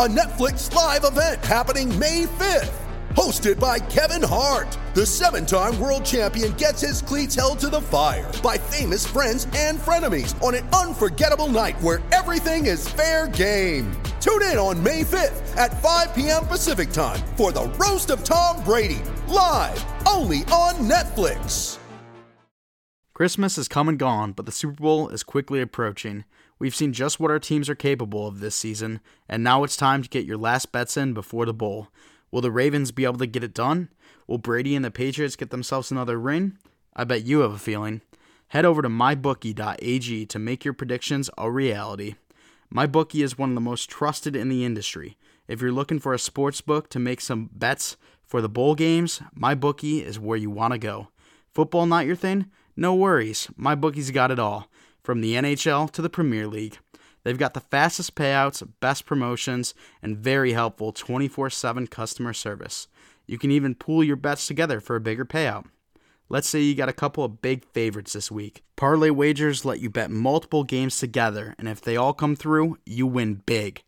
[0.00, 2.72] a Netflix live event happening May 5th.
[3.10, 7.82] Hosted by Kevin Hart, the seven time world champion gets his cleats held to the
[7.82, 13.92] fire by famous friends and frenemies on an unforgettable night where everything is fair game.
[14.22, 16.46] Tune in on May 5th at 5 p.m.
[16.46, 21.76] Pacific time for the Roast of Tom Brady, live only on Netflix.
[23.12, 26.24] Christmas has come and gone, but the Super Bowl is quickly approaching.
[26.60, 30.02] We've seen just what our teams are capable of this season, and now it's time
[30.02, 31.88] to get your last bets in before the bowl.
[32.30, 33.88] Will the Ravens be able to get it done?
[34.28, 36.58] Will Brady and the Patriots get themselves another ring?
[36.94, 38.02] I bet you have a feeling.
[38.48, 42.14] Head over to mybookie.ag to make your predictions a reality.
[42.74, 45.16] MyBookie is one of the most trusted in the industry.
[45.48, 49.20] If you're looking for a sports book to make some bets for the bowl games,
[49.36, 51.08] MyBookie is where you want to go.
[51.52, 52.46] Football not your thing?
[52.76, 53.48] No worries.
[53.58, 54.68] MyBookie's got it all,
[55.02, 56.78] from the NHL to the Premier League.
[57.22, 62.88] They've got the fastest payouts, best promotions, and very helpful 24 7 customer service.
[63.26, 65.66] You can even pool your bets together for a bigger payout.
[66.28, 68.62] Let's say you got a couple of big favorites this week.
[68.76, 73.06] Parlay wagers let you bet multiple games together, and if they all come through, you
[73.06, 73.82] win big.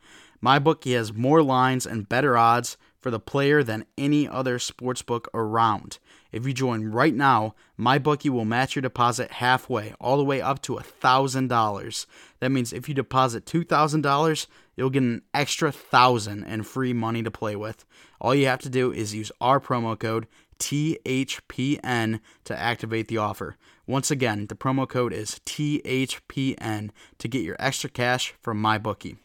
[0.45, 5.99] MyBookie has more lines and better odds for the player than any other sportsbook around.
[6.33, 10.63] If you join right now, MyBookie will match your deposit halfway, all the way up
[10.63, 12.07] to $1,000.
[12.41, 17.31] That means if you deposit $2,000, you'll get an extra 1000 and free money to
[17.31, 17.85] play with.
[18.21, 20.27] All you have to do is use our promo code
[20.59, 23.57] THPN to activate the offer.
[23.87, 29.19] Once again, the promo code is THPN to get your extra cash from MyBookie.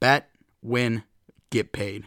[0.00, 0.30] Bet,
[0.62, 1.02] win,
[1.50, 2.06] get paid.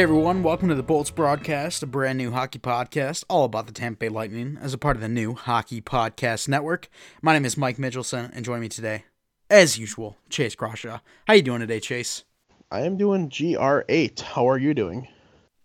[0.00, 3.72] Hey everyone, welcome to the Bolts broadcast, a brand new hockey podcast all about the
[3.74, 6.88] Tampa Bay Lightning as a part of the new Hockey Podcast Network.
[7.20, 9.04] My name is Mike Mitchelson, and joining me today,
[9.50, 11.00] as usual, Chase Crawshaw.
[11.26, 12.24] How you doing today, Chase?
[12.70, 14.20] I am doing GR8.
[14.20, 15.06] How are you doing?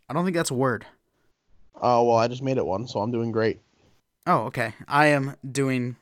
[0.09, 0.85] I don't think that's a word.
[1.81, 3.61] Oh, well, I just made it one, so I'm doing great.
[4.27, 4.73] Oh, okay.
[4.85, 5.95] I am doing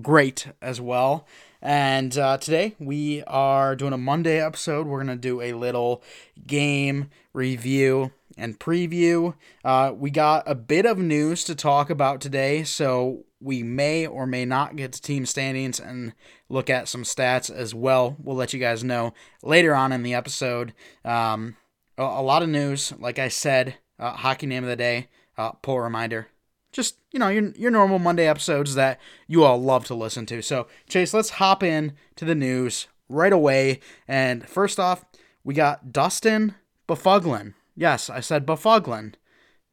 [0.00, 1.26] great as well.
[1.62, 4.86] And uh, today we are doing a Monday episode.
[4.86, 6.02] We're going to do a little
[6.46, 9.34] game review and preview.
[9.64, 14.26] Uh, we got a bit of news to talk about today, so we may or
[14.26, 16.12] may not get to team standings and
[16.48, 18.16] look at some stats as well.
[18.22, 20.74] We'll let you guys know later on in the episode.
[21.04, 21.56] Um,
[21.98, 25.08] a, lot of news, like I said, uh, hockey name of the day,
[25.38, 26.28] uh, reminder
[26.76, 30.42] just you know your your normal Monday episodes that you all love to listen to.
[30.42, 33.80] So Chase, let's hop in to the news right away.
[34.06, 35.04] And first off,
[35.42, 36.54] we got Dustin
[36.86, 37.54] Byfuglien.
[37.74, 39.14] Yes, I said Byfuglien.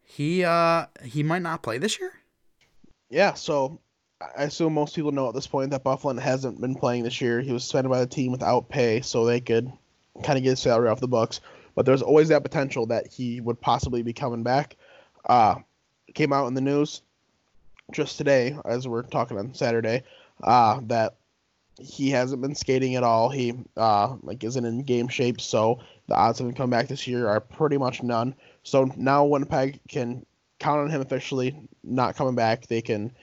[0.02, 2.14] He uh he might not play this year.
[3.10, 3.80] Yeah, so
[4.38, 7.42] I assume most people know at this point that Byfuglien hasn't been playing this year.
[7.42, 9.72] He was suspended by the team without pay, so they could
[10.24, 11.42] kind of get his salary off the books.
[11.76, 14.78] But there's always that potential that he would possibly be coming back.
[15.26, 15.56] Uh,
[16.14, 17.02] came out in the news
[17.92, 20.04] just today, as we're talking on Saturday,
[20.44, 21.16] uh, that
[21.80, 23.30] he hasn't been skating at all.
[23.30, 27.08] He uh, like isn't in game shape, so the odds of him coming back this
[27.08, 28.36] year are pretty much none.
[28.64, 30.26] So now Winnipeg can
[30.60, 32.68] count on him officially not coming back.
[32.68, 33.14] They can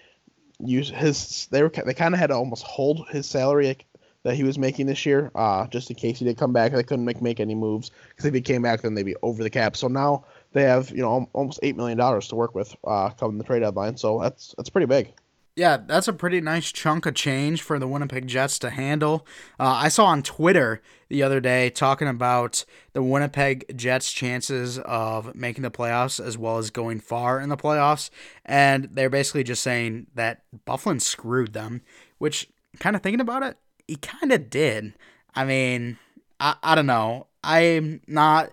[0.59, 1.47] use his.
[1.51, 3.79] They were they kind of had to almost hold his salary
[4.23, 6.73] that he was making this year, uh, just in case he did come back.
[6.73, 9.43] They couldn't make make any moves because if he came back, then they'd be over
[9.43, 9.77] the cap.
[9.77, 13.39] So now they have you know almost eight million dollars to work with uh, coming
[13.39, 13.97] the trade deadline.
[13.97, 15.13] So that's that's pretty big.
[15.57, 19.27] Yeah, that's a pretty nice chunk of change for the Winnipeg Jets to handle.
[19.59, 25.35] Uh, I saw on Twitter the other day talking about the Winnipeg Jets' chances of
[25.35, 28.11] making the playoffs as well as going far in the playoffs,
[28.47, 31.83] and they're basically just saying that Byfuglien screwed them,
[32.19, 32.49] which,
[32.79, 33.57] kind of thinking about it,
[33.89, 34.95] he kind of did.
[35.35, 35.99] I mean,
[36.39, 37.27] I, I don't know.
[37.43, 38.51] I'm not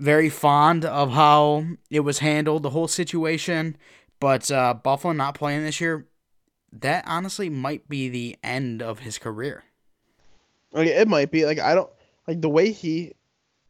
[0.00, 3.76] very fond of how it was handled, the whole situation.
[4.18, 6.06] But uh, Byfuglien not playing this year,
[6.72, 9.64] that honestly might be the end of his career.
[10.72, 11.44] Like it might be.
[11.44, 11.90] Like I don't
[12.26, 13.14] like the way he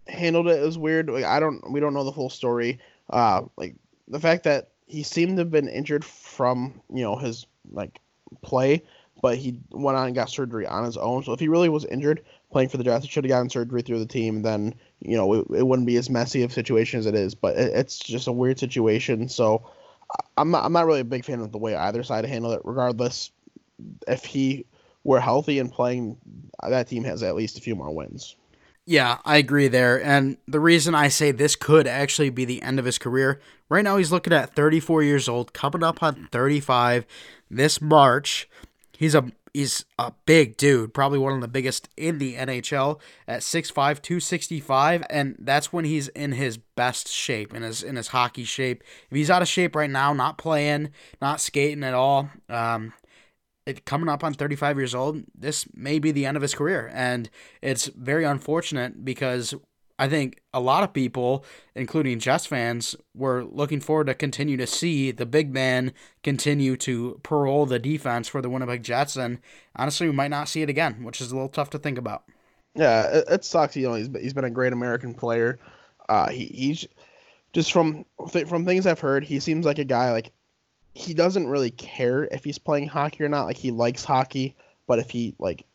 [0.06, 1.08] handled it is weird.
[1.08, 2.78] Like I don't we don't know the full story.
[3.08, 3.74] Uh like
[4.08, 8.00] the fact that he seemed to have been injured from, you know, his like
[8.42, 8.82] play,
[9.22, 11.22] but he went on and got surgery on his own.
[11.22, 13.82] So if he really was injured playing for the Jets, he should have gotten surgery
[13.82, 14.42] through the team.
[14.42, 17.34] Then you know it, it wouldn't be as messy of situation as it is.
[17.34, 19.28] But it, it's just a weird situation.
[19.28, 19.68] So
[20.36, 22.62] I'm not I'm not really a big fan of the way either side handled it.
[22.64, 23.30] Regardless,
[24.06, 24.66] if he
[25.04, 26.16] were healthy and playing,
[26.66, 28.36] that team has at least a few more wins.
[28.86, 30.02] Yeah, I agree there.
[30.02, 33.84] And the reason I say this could actually be the end of his career, right
[33.84, 37.06] now he's looking at 34 years old, coming up on 35
[37.50, 38.48] this March.
[39.00, 43.40] He's a he's a big dude, probably one of the biggest in the NHL at
[43.40, 48.44] 6'5", 265, and that's when he's in his best shape, in his in his hockey
[48.44, 48.84] shape.
[49.10, 50.90] If he's out of shape right now, not playing,
[51.22, 52.92] not skating at all, um,
[53.64, 56.90] it, coming up on 35 years old, this may be the end of his career,
[56.92, 57.30] and
[57.62, 59.54] it's very unfortunate because
[60.00, 61.44] I think a lot of people,
[61.74, 65.92] including Jets fans, were looking forward to continue to see the big man
[66.22, 69.40] continue to parole the defense for the Winnipeg Jets, and
[69.76, 72.24] honestly, we might not see it again, which is a little tough to think about.
[72.74, 73.76] Yeah, it, it sucks.
[73.76, 75.58] You know, he's he's been a great American player.
[76.08, 76.88] Uh, he, he's
[77.52, 78.06] just from
[78.46, 80.32] from things I've heard, he seems like a guy like
[80.94, 83.44] he doesn't really care if he's playing hockey or not.
[83.44, 84.56] Like he likes hockey,
[84.86, 85.66] but if he like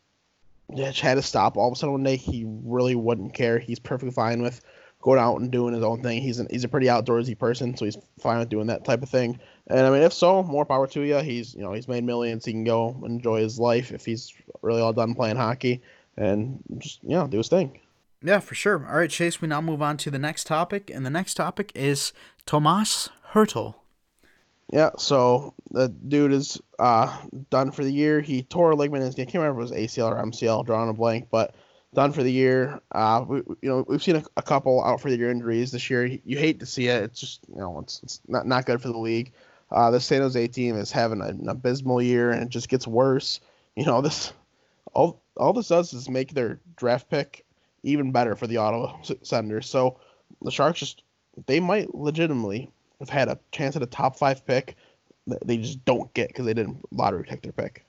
[0.74, 3.58] had to stop all of a sudden one day, he really wouldn't care.
[3.58, 4.60] He's perfectly fine with
[5.00, 6.20] going out and doing his own thing.
[6.20, 9.08] He's an, he's a pretty outdoorsy person, so he's fine with doing that type of
[9.08, 9.38] thing.
[9.68, 11.18] And I mean, if so, more power to you.
[11.18, 12.44] He's you know he's made millions.
[12.44, 14.32] He can go enjoy his life if he's
[14.62, 15.82] really all done playing hockey
[16.16, 17.80] and just you know do his thing.
[18.22, 18.84] Yeah, for sure.
[18.88, 19.40] All right, Chase.
[19.40, 22.12] We now move on to the next topic, and the next topic is
[22.44, 23.74] Tomas Hertl.
[24.72, 27.16] Yeah, so the dude is uh,
[27.50, 28.20] done for the year.
[28.20, 29.22] He tore a ligament in his knee.
[29.22, 31.54] I can't remember if it was ACL or MCL, drawing a blank, but
[31.94, 32.80] done for the year.
[32.90, 35.88] Uh, we, you know, we've seen a, a, couple out for the year injuries this
[35.88, 36.04] year.
[36.04, 37.04] You hate to see it.
[37.04, 39.32] It's just, you know, it's, it's not, not good for the league.
[39.70, 43.40] Uh, the San Jose team is having an abysmal year, and it just gets worse.
[43.76, 44.32] You know, this
[44.94, 47.44] all all this does is make their draft pick
[47.82, 49.68] even better for the Ottawa Senators.
[49.68, 49.98] So
[50.42, 51.02] the Sharks just
[51.46, 52.70] they might legitimately
[53.00, 54.76] have had a chance at a top five pick
[55.26, 57.84] that they just don't get because they didn't lottery pick their pick.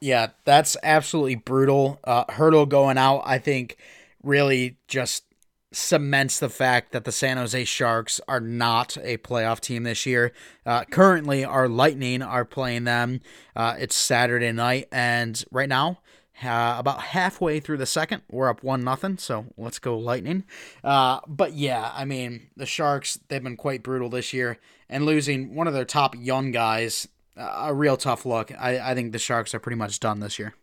[0.00, 1.98] Yeah, that's absolutely brutal.
[2.04, 3.78] Uh, Hertl going out, I think,
[4.22, 5.24] really just
[5.72, 10.32] cements the fact that the San Jose Sharks are not a playoff team this year.
[10.66, 13.20] Uh, currently, our Lightning are playing them.
[13.56, 16.00] Uh, it's Saturday night, and right now
[16.42, 19.18] uh, about halfway through the second, we're up one nothing.
[19.18, 20.44] So let's go Lightning.
[20.82, 24.58] Uh, but yeah, I mean the Sharks they've been quite brutal this year,
[24.88, 28.52] and losing one of their top young guys, uh, a real tough look.
[28.58, 30.54] I, I think the Sharks are pretty much done this year.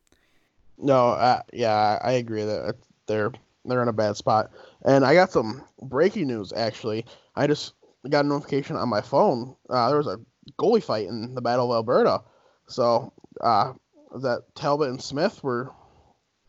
[0.77, 2.75] No, uh, yeah, I agree that
[3.07, 3.31] they're
[3.65, 4.51] they're in a bad spot.
[4.83, 7.05] And I got some breaking news actually.
[7.35, 7.73] I just
[8.09, 9.55] got a notification on my phone.
[9.69, 10.19] Uh, there was a
[10.59, 12.21] goalie fight in the Battle of Alberta.
[12.67, 13.73] So uh,
[14.21, 15.71] that Talbot and Smith were,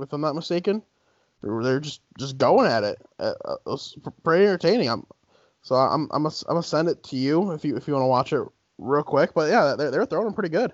[0.00, 0.82] if I'm not mistaken,
[1.42, 2.98] they're just just going at it.
[3.18, 4.88] Uh, uh, it was pretty entertaining.
[4.88, 5.06] I'm
[5.62, 8.04] so I'm I'm gonna, I'm gonna send it to you if you if you want
[8.04, 8.42] to watch it
[8.78, 9.34] real quick.
[9.34, 10.72] But yeah, they're they're throwing them pretty good.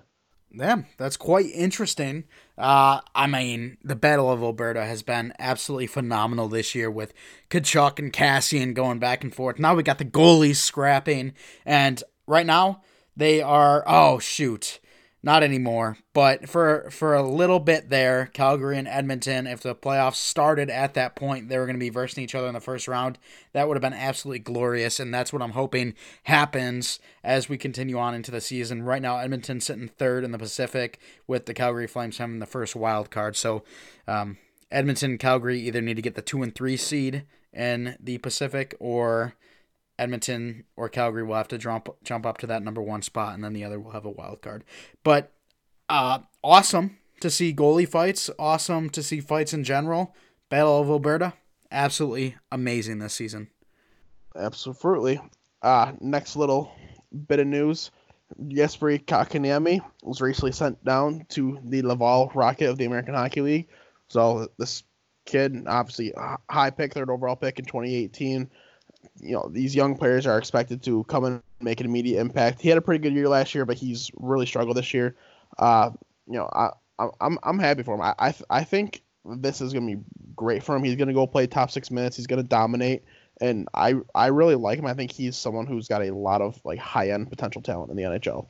[0.51, 2.23] Yeah, that's quite interesting.
[2.57, 7.13] Uh, I mean, the Battle of Alberta has been absolutely phenomenal this year with
[7.51, 9.59] Tkachuk and Kassian going back and forth.
[9.59, 11.33] Now we got the goalies scrapping,
[11.65, 12.81] and right now
[13.15, 13.83] they are.
[13.85, 14.79] Oh shoot!
[15.21, 20.15] Not anymore, but for for a little bit there, Calgary and Edmonton, if the playoffs
[20.15, 22.87] started at that point, they were going to be versing each other in the first
[22.87, 23.19] round.
[23.51, 27.99] That would have been absolutely glorious, and that's what I'm hoping happens as we continue
[27.99, 28.83] on into the season.
[28.83, 32.73] Right now, Edmonton sitting third in the Pacific, with the Calgary Flames having the first
[32.73, 33.35] wild card.
[33.35, 33.65] So,
[34.07, 34.37] um,
[34.71, 38.73] Edmonton, and Calgary either need to get the two and three seed in the Pacific,
[38.79, 39.33] or
[39.99, 43.43] Edmonton or Calgary will have to jump jump up to that number one spot, and
[43.43, 44.63] then the other will have a wild card.
[45.03, 45.31] But
[45.89, 48.29] uh, awesome to see goalie fights.
[48.39, 50.15] Awesome to see fights in general.
[50.49, 51.33] Battle of Alberta,
[51.71, 53.49] absolutely amazing this season.
[54.35, 55.19] Absolutely.
[55.61, 56.71] Uh, next little
[57.27, 57.91] bit of news.
[58.41, 63.67] Jesperi Kotkaniemi was recently sent down to the Laval Rocket of the American Hockey League.
[64.07, 64.83] So this
[65.25, 66.13] kid, obviously
[66.49, 68.49] high pick, third overall pick in 2018.
[69.21, 72.61] You know, these young players are expected to come and make an immediate impact.
[72.61, 75.15] He had a pretty good year last year, but he's really struggled this year.
[75.57, 75.91] Uh,
[76.27, 76.69] you know, I,
[77.19, 78.01] I'm I'm happy for him.
[78.01, 80.01] I I, I think this is gonna be
[80.35, 80.83] great for him.
[80.83, 82.17] He's gonna go play top six minutes.
[82.17, 83.03] He's gonna dominate,
[83.41, 84.85] and I I really like him.
[84.85, 87.97] I think he's someone who's got a lot of like high end potential talent in
[87.97, 88.47] the NHL.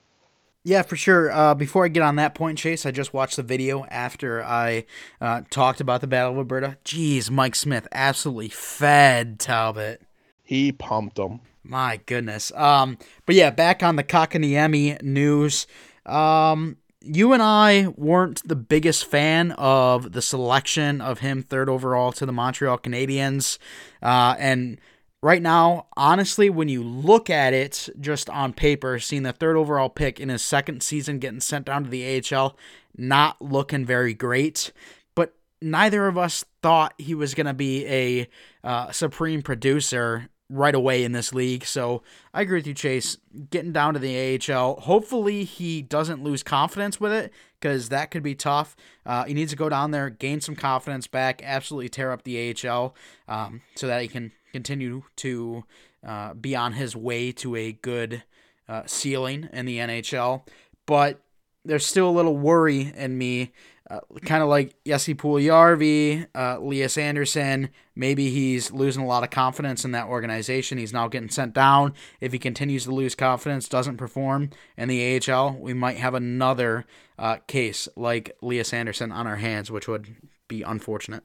[0.63, 1.31] Yeah, for sure.
[1.31, 4.85] Uh, before I get on that point, Chase, I just watched the video after I
[5.21, 6.77] uh, talked about the Battle of Alberta.
[6.83, 10.01] Jeez, Mike Smith absolutely fed Talbot.
[10.49, 11.41] He pumped him.
[11.63, 12.51] My goodness.
[12.55, 15.67] Um, but yeah, back on the Kotkaniemi news.
[16.07, 22.11] Um, you and I weren't the biggest fan of the selection of him third overall
[22.13, 23.59] to the Montreal Canadiens.
[24.01, 24.81] Uh, and
[25.21, 29.87] right now, honestly, when you look at it just on paper, seeing the third overall
[29.87, 32.57] pick in his second season getting sent down to the AHL,
[32.97, 34.73] not looking very great.
[35.13, 38.27] But neither of us thought he was going to be a
[38.63, 41.63] uh, supreme producer right away in this league.
[41.63, 42.01] So
[42.33, 43.17] I agree with you, Chase.
[43.51, 44.79] Getting down to the AHL.
[44.81, 48.75] Hopefully he doesn't lose confidence with it because that could be tough.
[49.05, 52.55] Uh, he needs to go down there, gain some confidence back, absolutely tear up the
[52.65, 52.95] AHL
[53.27, 55.63] um, so that he can continue to
[56.05, 58.23] uh, be on his way to a good
[58.67, 60.47] uh, ceiling in the NHL.
[60.85, 61.19] But
[61.63, 63.51] there's still a little worry in me
[63.89, 67.69] uh, kind of like Jesse Puljujarvi, uh, Lias Andersson.
[67.95, 70.77] Maybe he's losing a lot of confidence in that organization.
[70.77, 71.93] He's now getting sent down.
[72.21, 76.85] If he continues to lose confidence, doesn't perform in the AHL, we might have another
[77.17, 80.15] uh, case like Lias Andersson on our hands, which would
[80.47, 81.23] be unfortunate.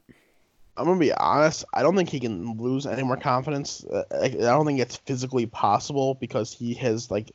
[0.77, 1.63] I'm gonna be honest.
[1.73, 3.85] I don't think he can lose any more confidence.
[3.85, 7.31] Uh, I don't think it's physically possible because he has like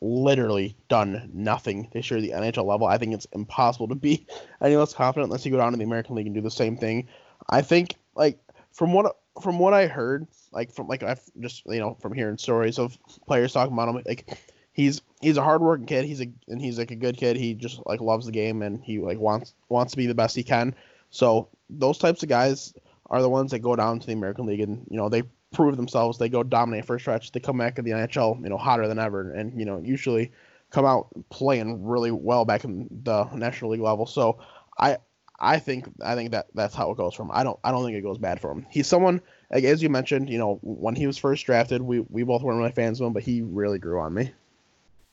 [0.00, 2.86] literally done nothing this year at the NHL level.
[2.86, 4.26] I think it's impossible to be
[4.62, 6.76] any less confident unless you go down to the American League and do the same
[6.76, 7.08] thing.
[7.48, 8.38] I think like
[8.72, 12.38] from what from what I heard, like from like I've just you know from hearing
[12.38, 14.38] stories of players talking about him, like
[14.72, 16.04] he's he's a hardworking kid.
[16.04, 17.36] He's a and he's like a good kid.
[17.36, 20.36] He just like loves the game and he like wants wants to be the best
[20.36, 20.74] he can.
[21.10, 22.74] So those types of guys
[23.10, 25.76] are the ones that go down to the American League and you know they prove
[25.76, 26.18] themselves.
[26.18, 27.32] They go dominate for a stretch.
[27.32, 30.32] They come back in the NHL, you know, hotter than ever, and you know, usually
[30.70, 34.06] come out playing really well back in the National League level.
[34.06, 34.38] So
[34.78, 34.98] I
[35.40, 37.30] I think I think that that's how it goes for him.
[37.32, 38.66] I don't I don't think it goes bad for him.
[38.70, 42.22] He's someone like as you mentioned, you know, when he was first drafted, we we
[42.22, 44.32] both weren't really fans of him, but he really grew on me.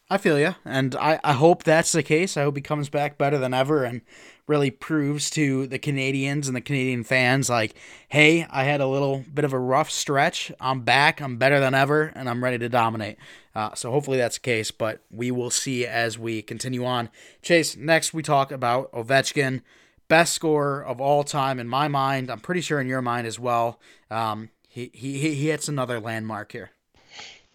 [0.08, 2.38] I feel you, and I, I hope that's the case.
[2.38, 4.01] I hope he comes back better than ever and
[4.48, 7.75] really proves to the Canadiens and the Canadian fans, like,
[8.10, 10.52] hey, I had a little bit of a rough stretch.
[10.60, 11.22] I'm back.
[11.22, 13.18] I'm better than ever, and I'm ready to dominate.
[13.56, 17.10] Uh, so hopefully that's the case, but we will see as we continue on.
[17.42, 19.62] Chase, next we talk about Ovechkin,
[20.08, 22.30] best scorer of all time in my mind.
[22.30, 23.80] I'm pretty sure in your mind as well.
[24.12, 26.72] Um, he, he, he hits another landmark here.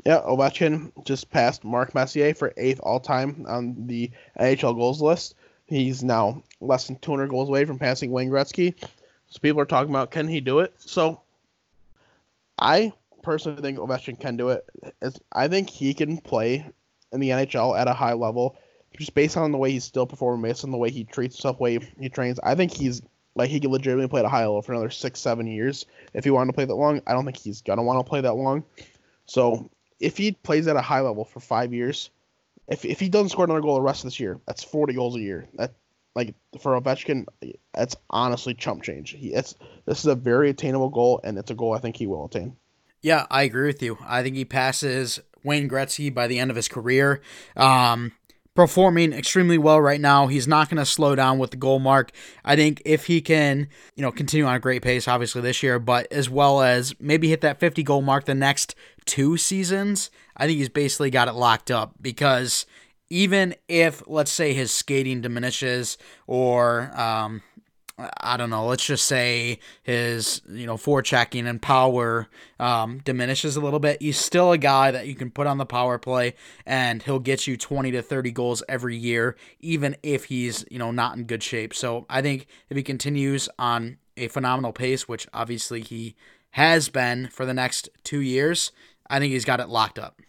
[0.07, 5.35] Yeah, Ovechkin just passed Mark Messier for eighth all time on the NHL goals list.
[5.71, 8.75] He's now less than 200 goals away from passing Wayne Gretzky.
[9.29, 10.75] So people are talking about can he do it?
[10.79, 11.21] So
[12.59, 14.69] I personally think Ovechkin can do it.
[15.33, 16.69] I think he can play
[17.13, 18.57] in the NHL at a high level,
[18.99, 21.59] just based on the way he's still performing, based on the way he treats himself,
[21.59, 22.41] the way he trains.
[22.43, 23.01] I think he's
[23.37, 26.25] like he could legitimately play at a high level for another six, seven years if
[26.25, 27.01] he wanted to play that long.
[27.07, 28.65] I don't think he's gonna want to play that long.
[29.27, 32.11] So if he plays at a high level for five years,
[32.71, 35.17] if if he doesn't score another goal the rest of this year, that's forty goals
[35.17, 35.49] a year.
[35.55, 35.75] That
[36.15, 37.27] like for Ovechkin,
[37.75, 39.11] that's honestly chump change.
[39.11, 42.07] He it's this is a very attainable goal, and it's a goal I think he
[42.07, 42.57] will attain.
[43.03, 43.99] Yeah, I agree with you.
[44.07, 47.21] I think he passes Wayne Gretzky by the end of his career.
[47.57, 48.13] Um,
[48.55, 50.27] performing extremely well right now.
[50.27, 52.13] He's not going to slow down with the goal mark.
[52.45, 55.79] I think if he can, you know, continue on a great pace, obviously this year,
[55.79, 58.75] but as well as maybe hit that 50 goal mark the next
[59.11, 62.65] two seasons, I think he's basically got it locked up because
[63.11, 65.99] even if, let's say, his skating diminishes
[66.29, 67.43] or, um,
[68.21, 72.29] I don't know, let's just say his, you know, forechecking and power
[72.61, 74.01] um, diminishes a little bit.
[74.01, 77.49] He's still a guy that you can put on the power play and he'll get
[77.49, 81.43] you 20 to 30 goals every year, even if he's, you know, not in good
[81.43, 81.75] shape.
[81.75, 86.15] So I think if he continues on a phenomenal pace, which obviously he
[86.53, 88.73] has been for the next two years,
[89.11, 90.21] I think he's got it locked up.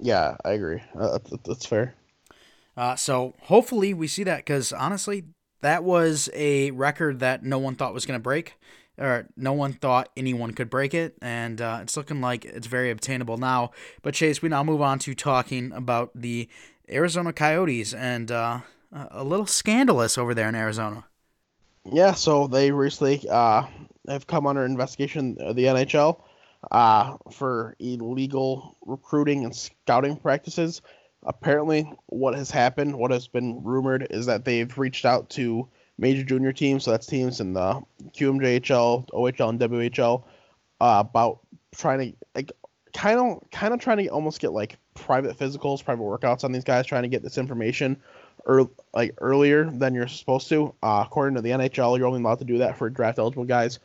[0.00, 0.82] Yeah, I agree.
[0.98, 1.94] Uh, that's fair.
[2.76, 5.24] Uh, so hopefully we see that because honestly,
[5.60, 8.54] that was a record that no one thought was going to break,
[8.98, 12.90] or no one thought anyone could break it, and uh, it's looking like it's very
[12.90, 13.70] obtainable now.
[14.02, 16.48] But Chase, we now move on to talking about the
[16.90, 18.60] Arizona Coyotes and uh,
[18.92, 21.04] a little scandalous over there in Arizona.
[21.84, 23.64] Yeah, so they recently uh,
[24.08, 26.22] have come under investigation the NHL
[26.70, 30.82] uh, for illegal recruiting and scouting practices.
[31.24, 36.24] Apparently, what has happened, what has been rumored, is that they've reached out to major
[36.24, 37.80] junior teams, so that's teams in the
[38.12, 40.24] QMJHL, OHL, and WHL,
[40.80, 41.40] uh, about
[41.76, 42.52] trying to like
[42.92, 46.64] kind of kind of trying to almost get like private physicals, private workouts on these
[46.64, 48.00] guys, trying to get this information
[48.44, 50.74] or like earlier than you're supposed to.
[50.82, 53.78] Uh, according to the NHL, you're only allowed to do that for draft eligible guys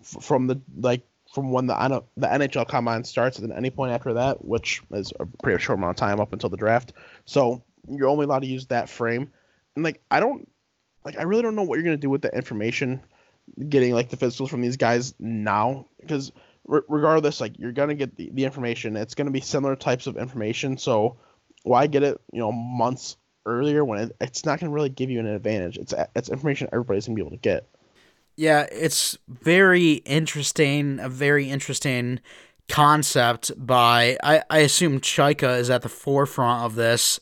[0.00, 1.02] f- from the like
[1.34, 5.26] from when the the NHL combine starts, and any point after that, which is a
[5.42, 6.92] pretty short amount of time up until the draft.
[7.24, 9.30] So you're only allowed to use that frame.
[9.74, 10.48] And like I don't
[11.04, 13.02] like I really don't know what you're gonna do with the information,
[13.68, 16.30] getting like the physicals from these guys now because
[16.66, 18.96] regardless, like you're gonna get the, the information.
[18.96, 20.78] It's gonna be similar types of information.
[20.78, 21.16] So
[21.64, 25.18] why get it, you know, months earlier when it, it's not gonna really give you
[25.18, 25.78] an advantage?
[25.78, 27.68] It's it's information everybody's gonna be able to get.
[28.36, 30.98] Yeah, it's very interesting.
[31.00, 32.20] A very interesting
[32.68, 37.20] concept by I, I assume Chayka is at the forefront of this.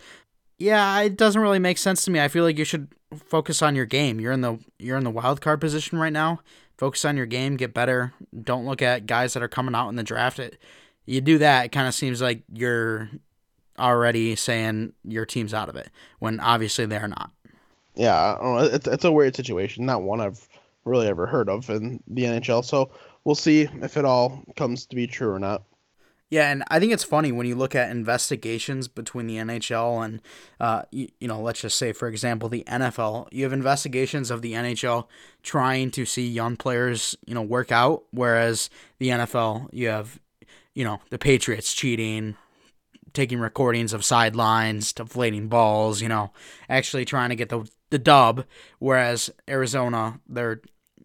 [0.58, 2.20] Yeah, it doesn't really make sense to me.
[2.20, 2.88] I feel like you should
[3.26, 4.20] focus on your game.
[4.20, 6.40] You're in the you're in the wild card position right now
[6.82, 8.12] focus on your game, get better.
[8.42, 10.40] Don't look at guys that are coming out in the draft.
[10.40, 10.58] It,
[11.06, 13.08] you do that, it kind of seems like you're
[13.78, 17.30] already saying your team's out of it when obviously they're not.
[17.94, 19.86] Yeah, it's it's a weird situation.
[19.86, 20.48] Not one I've
[20.84, 22.64] really ever heard of in the NHL.
[22.64, 22.90] So
[23.24, 25.62] we'll see if it all comes to be true or not.
[26.30, 30.22] Yeah, and I think it's funny when you look at investigations between the NHL and,
[30.58, 33.28] uh, you, you, know, let's just say, for example, the NFL.
[33.30, 35.08] You have investigations of the NHL
[35.42, 40.18] trying to see young players, you know, work out, whereas the NFL, you have,
[40.74, 42.34] you know, the Patriots cheating,
[43.12, 46.32] taking recordings of sidelines, deflating balls, you know,
[46.66, 48.46] actually trying to get the the dub,
[48.78, 50.62] whereas Arizona, they're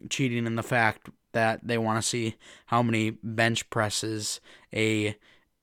[0.10, 2.36] cheating in the fact that they want to see
[2.68, 4.40] how many bench presses
[4.74, 5.16] a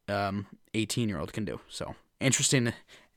[0.08, 1.60] um, 18 year old can do.
[1.68, 2.72] So interesting,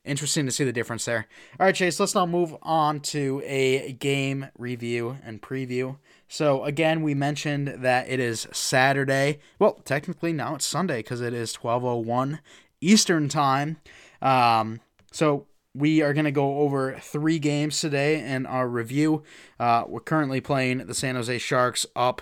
[0.06, 1.28] interesting to see the difference there.
[1.60, 5.98] All right, Chase, let's now move on to a game review and preview.
[6.28, 9.40] So again, we mentioned that it is Saturday.
[9.60, 12.40] Well, technically now it's Sunday because it is 12:01
[12.82, 13.78] Eastern time.
[14.22, 19.24] Um, so we are going to go over three games today in our review.
[19.60, 22.22] Uh, we're currently playing the San Jose Sharks up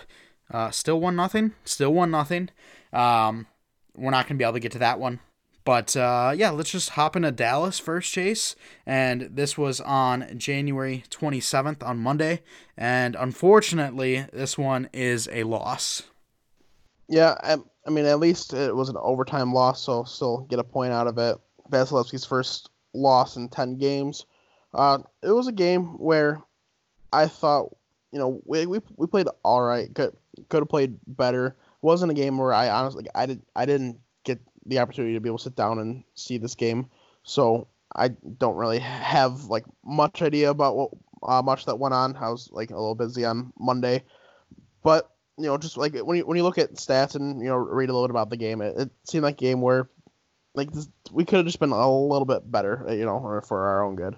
[0.51, 1.53] uh, still one nothing.
[1.63, 2.49] Still one nothing.
[2.93, 3.47] Um,
[3.95, 5.19] we're not gonna be able to get to that one.
[5.63, 8.55] But uh, yeah, let's just hop into Dallas first, Chase.
[8.85, 12.43] And this was on January 27th on Monday.
[12.77, 16.03] And unfortunately, this one is a loss.
[17.07, 20.63] Yeah, I, I mean, at least it was an overtime loss, so still get a
[20.63, 21.37] point out of it.
[21.71, 24.25] Vasilevskiy's first loss in 10 games.
[24.73, 26.41] Uh, it was a game where
[27.13, 27.75] I thought,
[28.12, 29.93] you know, we, we, we played all right.
[29.93, 30.15] Could
[30.49, 31.47] could have played better.
[31.47, 35.19] It wasn't a game where I honestly I did I didn't get the opportunity to
[35.19, 36.89] be able to sit down and see this game,
[37.23, 40.91] so I don't really have like much idea about what
[41.23, 42.17] uh, much that went on.
[42.17, 44.03] I was like a little busy on Monday,
[44.84, 47.55] but you know, just like when you when you look at stats and you know
[47.55, 49.89] read a little bit about the game, it, it seemed like a game where
[50.55, 53.83] like this, we could have just been a little bit better, you know, for our
[53.83, 54.15] own good.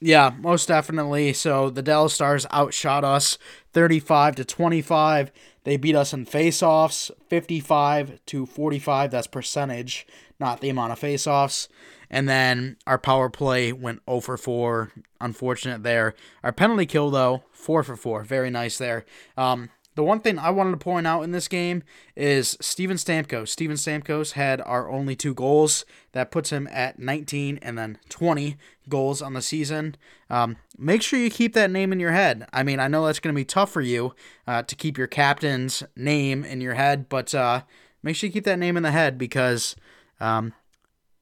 [0.00, 1.32] Yeah, most definitely.
[1.32, 3.38] So the Dallas Stars outshot us
[3.72, 5.32] 35 to 25.
[5.64, 9.10] They beat us in faceoffs 55 to 45.
[9.10, 10.06] That's percentage,
[10.38, 11.68] not the amount of faceoffs.
[12.10, 14.92] And then our power play went 0 for 4.
[15.20, 16.14] Unfortunate there.
[16.42, 18.24] Our penalty kill, though, 4 for 4.
[18.24, 19.06] Very nice there.
[19.38, 21.82] Um, the one thing I wanted to point out in this game
[22.16, 23.48] is Steven Stamkos.
[23.48, 25.84] Steven Stamkos had our only two goals.
[26.12, 28.56] That puts him at 19 and then 20
[28.88, 29.96] goals on the season.
[30.28, 32.46] Um, make sure you keep that name in your head.
[32.52, 34.14] I mean, I know that's going to be tough for you
[34.46, 37.62] uh, to keep your captain's name in your head, but uh,
[38.02, 39.76] make sure you keep that name in the head because
[40.20, 40.52] um,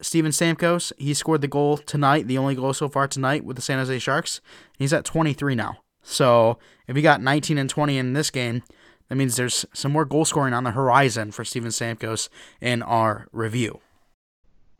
[0.00, 3.62] Steven Stamkos, he scored the goal tonight, the only goal so far tonight with the
[3.62, 4.40] San Jose Sharks.
[4.78, 5.78] He's at 23 now.
[6.02, 8.62] So if he got 19 and 20 in this game,
[9.08, 12.28] that means there's some more goal scoring on the horizon for Steven Stamkos
[12.60, 13.80] in our review.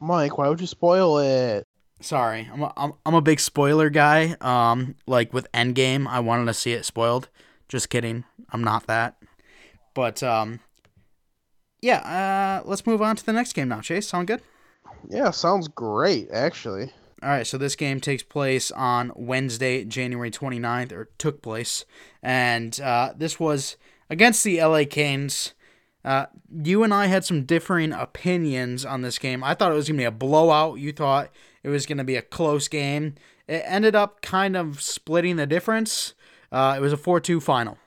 [0.01, 1.67] Mike, why would you spoil it?
[2.01, 4.37] Sorry, I'm a, I'm, I'm a big spoiler guy.
[4.41, 7.29] Um, like with Endgame, I wanted to see it spoiled.
[7.69, 9.17] Just kidding, I'm not that.
[9.95, 10.61] But um,
[11.81, 11.99] yeah,
[12.63, 13.81] uh, let's move on to the next game now.
[13.81, 14.41] Chase, sound good?
[15.09, 16.91] Yeah, sounds great, actually.
[17.23, 21.85] All right, so this game takes place on Wednesday, January 29th, or took place.
[22.21, 23.77] And uh, this was
[24.11, 25.55] against the LA Kings.
[26.05, 29.45] Uh, you and I had some differing opinions on this game.
[29.45, 30.81] I thought it was going to be a blowout.
[30.81, 31.31] You thought
[31.63, 33.15] it was going to be a close game.
[33.47, 36.15] It ended up kind of splitting the difference.
[36.51, 37.79] Uh, it was a 4 2 final.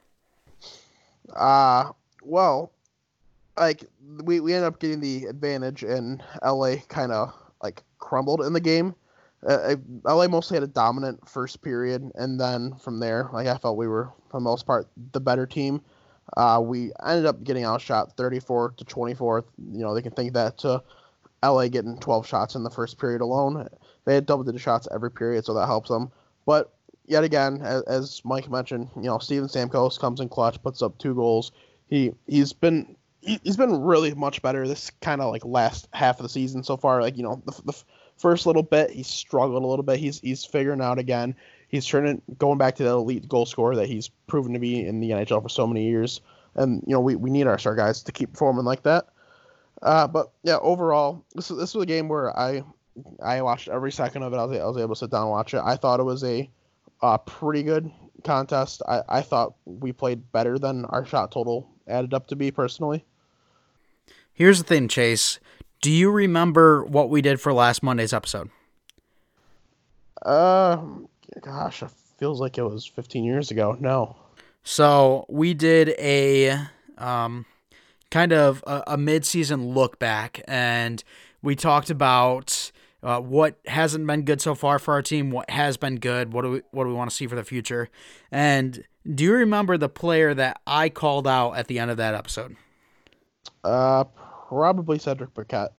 [1.36, 1.91] Uh,
[2.24, 2.71] well,
[3.58, 3.84] like,
[4.24, 8.62] we, we ended up getting the advantage, and LA kind of, like, crumbled in the
[8.62, 8.95] game.
[9.48, 13.78] Uh, LA mostly had a dominant first period, and then from there, like, I felt
[13.78, 15.82] we were, for the most part, the better team.
[16.36, 19.45] Uh, we ended up getting outshot 34 to 24.
[19.71, 20.82] You know, they can think that to
[21.43, 23.67] LA getting 12 shots in the first period alone.
[24.06, 26.12] They had double digit shots every period, so that helps them.
[26.45, 26.74] But
[27.06, 30.98] yet again, as, as Mike mentioned, you know, Steven Stamkos comes in clutch, puts up
[30.98, 31.52] two goals.
[31.88, 36.19] He he's been he, has been really much better this kind of like last half
[36.19, 37.02] of the season so far.
[37.02, 37.84] Like you know, the, the
[38.17, 39.99] first little bit he struggled a little bit.
[39.99, 41.36] He's he's figuring out again
[41.67, 44.99] he's turning going back to the elite goal scorer that he's proven to be in
[44.99, 46.21] the NHL for so many years.
[46.56, 49.08] And you know we, we need our star guys to keep performing like that.
[49.82, 52.63] Uh, but yeah, overall, this this was a game where I
[53.21, 54.38] I watched every second of it.
[54.38, 55.62] I was, I was able to sit down and watch it.
[55.63, 56.49] I thought it was a
[57.01, 57.91] uh, pretty good
[58.23, 58.82] contest.
[58.88, 63.06] I, I thought we played better than our shot total added up to be personally.
[64.34, 65.39] Here's the thing, Chase.
[65.86, 68.50] Do you remember what we did for last Monday's episode?
[70.19, 70.82] Uh,
[71.43, 73.78] gosh, it feels like it was 15 years ago.
[73.80, 74.15] No.
[74.63, 76.58] So we did a
[76.98, 77.45] um,
[78.10, 81.04] kind of a, a mid-season look back, and
[81.43, 82.71] we talked about
[83.04, 86.41] uh, what hasn't been good so far for our team, what has been good, what
[86.41, 87.89] do we what do we want to see for the future,
[88.32, 92.15] and do you remember the player that I called out at the end of that
[92.15, 92.56] episode?
[93.63, 94.06] Uh,
[94.47, 95.73] probably Cedric Paquette.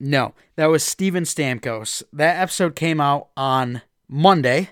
[0.00, 2.02] No, that was Steven Stamkos.
[2.12, 4.70] That episode came out on Monday.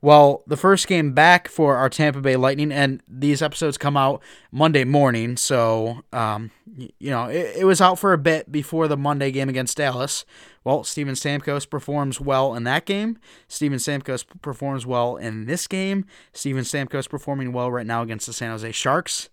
[0.00, 4.20] Well, the first game back for our Tampa Bay Lightning, and these episodes come out
[4.50, 6.50] Monday morning, so um,
[6.98, 10.24] you know it, it was out for a bit before the Monday game against Dallas.
[10.64, 13.18] Well, Steven Stamkos performs well in that game.
[13.46, 16.04] Steven Stamkos performs well in this game.
[16.32, 19.28] Steven Stamkos performing well right now against the San Jose Sharks.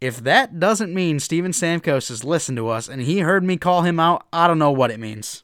[0.00, 3.82] If that doesn't mean Steven Stamkos has listened to us and he heard me call
[3.82, 5.42] him out, I don't know what it means.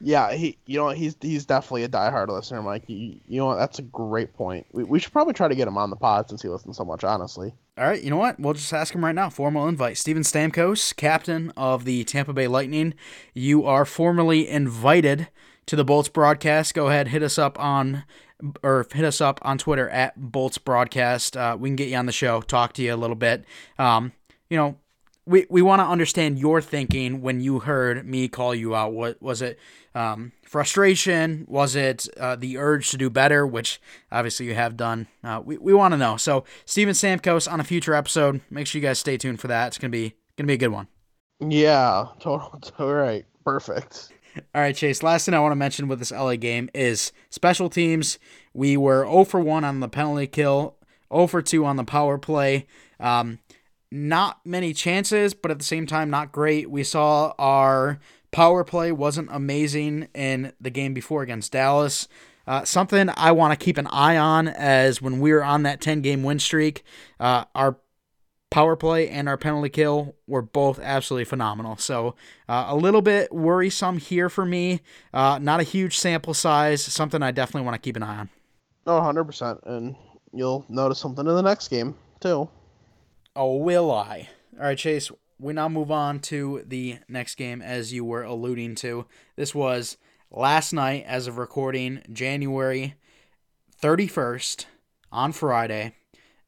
[0.00, 2.84] Yeah, he, you know, he's he's definitely a diehard listener, Mike.
[2.86, 4.66] You, you know, that's a great point.
[4.72, 6.84] We, we should probably try to get him on the pod since he listens so
[6.84, 7.02] much.
[7.02, 7.52] Honestly.
[7.76, 8.38] All right, you know what?
[8.38, 9.30] We'll just ask him right now.
[9.30, 9.98] Formal invite.
[9.98, 12.94] Steven Stamkos, captain of the Tampa Bay Lightning.
[13.34, 15.28] You are formally invited
[15.66, 16.74] to the Bolts broadcast.
[16.74, 18.04] Go ahead, hit us up on
[18.62, 21.36] or hit us up on Twitter at Bolts Broadcast.
[21.36, 23.44] Uh, we can get you on the show, talk to you a little bit.
[23.78, 24.12] Um,
[24.48, 24.76] you know,
[25.26, 28.92] we, we want to understand your thinking when you heard me call you out.
[28.92, 29.58] What was it?
[29.94, 31.44] Um, frustration?
[31.48, 35.06] Was it uh, the urge to do better, which obviously you have done?
[35.22, 36.16] Uh, we we want to know.
[36.16, 38.40] So Steven Stamkos on a future episode.
[38.50, 39.68] Make sure you guys stay tuned for that.
[39.68, 40.88] It's gonna be gonna be a good one.
[41.40, 42.60] Yeah, total.
[42.78, 44.12] All right, perfect.
[44.54, 45.02] All right, Chase.
[45.02, 48.18] Last thing I want to mention with this LA game is special teams.
[48.52, 50.76] We were 0 for 1 on the penalty kill,
[51.12, 52.66] 0 for 2 on the power play.
[53.00, 53.38] Um,
[53.90, 56.70] not many chances, but at the same time, not great.
[56.70, 57.98] We saw our
[58.30, 62.08] power play wasn't amazing in the game before against Dallas.
[62.46, 65.80] Uh, something I want to keep an eye on as when we were on that
[65.80, 66.82] 10 game win streak,
[67.20, 67.78] uh, our
[68.50, 71.76] power play and our penalty kill were both absolutely phenomenal.
[71.76, 72.14] So
[72.48, 74.80] uh, a little bit worrisome here for me.
[75.12, 78.30] Uh, not a huge sample size, something I definitely want to keep an eye on.
[78.86, 79.60] Oh, 100%.
[79.66, 79.96] And
[80.32, 82.48] you'll notice something in the next game, too.
[83.36, 84.28] Oh, will I?
[84.58, 85.10] All right, Chase.
[85.38, 89.06] We now move on to the next game, as you were alluding to.
[89.36, 89.96] This was
[90.32, 92.96] last night, as of recording, January
[93.80, 94.64] 31st
[95.12, 95.94] on Friday,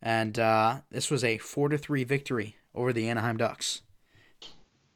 [0.03, 3.83] and uh, this was a four to three victory over the Anaheim Ducks.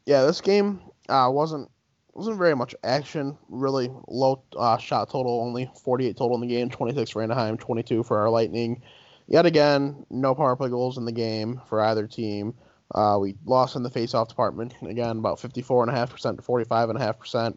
[0.06, 1.70] Yeah, this game uh, wasn't
[2.12, 3.36] wasn't very much action.
[3.48, 8.02] Really low uh, shot total, only 48 total in the game, 26 for Anaheim, 22
[8.04, 8.82] for our Lightning.
[9.26, 12.54] Yet again, no power play goals in the game for either team.
[12.94, 17.56] Uh, we lost in the face-off department again, about 54.5% to 45.5%.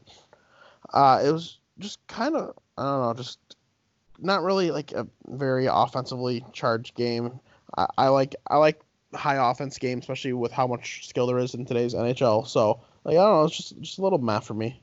[0.93, 3.56] Uh, it was just kind of I don't know, just
[4.19, 7.39] not really like a very offensively charged game.
[7.77, 8.81] I, I like I like
[9.13, 12.47] high offense games, especially with how much skill there is in today's NHL.
[12.47, 14.81] So like I don't know, it's just just a little math for me.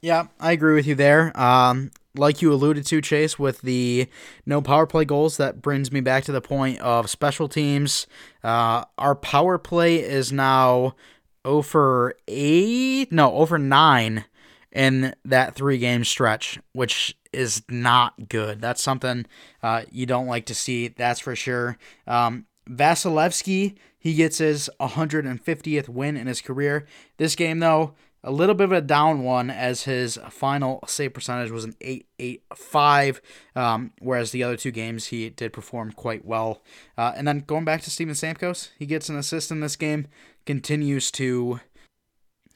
[0.00, 1.38] Yeah, I agree with you there.
[1.40, 4.08] Um, like you alluded to, Chase, with the
[4.44, 8.06] no power play goals, that brings me back to the point of special teams.
[8.42, 10.96] Uh, our power play is now
[11.44, 14.24] over eight, no, over nine
[14.72, 18.60] in that three game stretch, which is not good.
[18.60, 19.26] That's something
[19.62, 21.78] uh, you don't like to see, that's for sure.
[22.06, 26.86] Um, Vasilevskiy, he gets his 150th win in his career.
[27.16, 31.50] This game, though, a little bit of a down one as his final save percentage
[31.50, 33.20] was an 885,
[33.56, 36.62] um, whereas the other two games he did perform quite well.
[36.96, 40.06] Uh, and then going back to Steven Stamkos, he gets an assist in this game,
[40.46, 41.60] continues to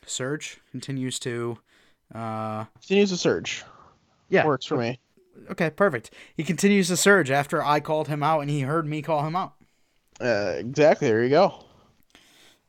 [0.07, 1.59] surge, continues to.
[2.15, 3.65] Uh, continues to surge.
[4.29, 4.47] Yeah.
[4.47, 4.99] Works for me.
[5.51, 6.11] Okay, perfect.
[6.35, 9.37] He continues to surge after I called him out and he heard me call him
[9.37, 9.55] out.
[10.21, 11.09] Uh, exactly.
[11.09, 11.67] There you go.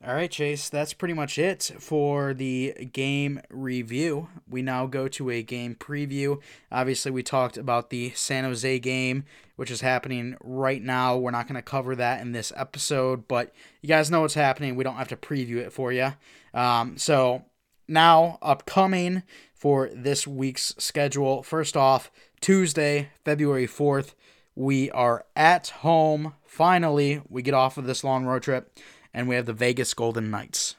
[0.05, 4.29] All right, Chase, that's pretty much it for the game review.
[4.47, 6.39] We now go to a game preview.
[6.71, 9.23] Obviously, we talked about the San Jose game,
[9.55, 11.17] which is happening right now.
[11.17, 14.75] We're not going to cover that in this episode, but you guys know what's happening.
[14.75, 16.13] We don't have to preview it for you.
[16.53, 17.45] Um, so,
[17.87, 19.23] now upcoming
[19.57, 21.43] for this week's schedule.
[21.43, 24.13] First off, Tuesday, February 4th,
[24.55, 26.33] we are at home.
[26.45, 28.77] Finally, we get off of this long road trip
[29.13, 30.75] and we have the Vegas Golden Knights.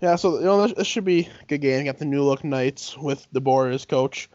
[0.00, 1.80] Yeah, so you know this should be a good game.
[1.80, 3.40] You got the new look Knights with the
[3.72, 4.30] as coach.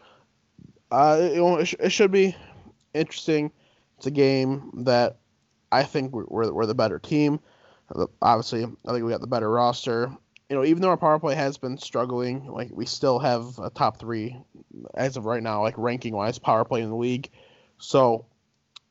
[0.90, 2.36] Uh, you know, it, sh- it, should be
[2.92, 3.50] interesting.
[3.96, 5.16] It's a game that
[5.72, 7.40] I think we're, we're the better team.
[8.20, 10.14] Obviously, I think we got the better roster.
[10.54, 13.70] You know, even though our power play has been struggling, like we still have a
[13.70, 14.36] top three
[14.94, 17.28] as of right now, like ranking wise, power play in the league.
[17.78, 18.26] So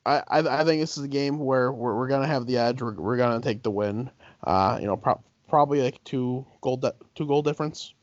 [0.05, 2.81] I, I, I think this is a game where we're, we're gonna have the edge.
[2.81, 4.11] We're, we're gonna take the win.
[4.43, 7.93] Uh, you know, pro- probably like two goal di- two goal difference.